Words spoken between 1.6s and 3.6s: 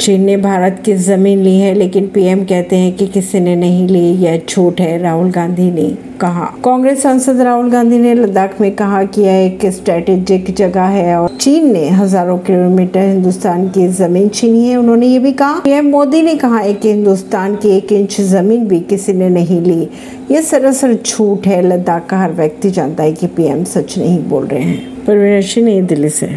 लेकिन पीएम कहते हैं कि किसी ने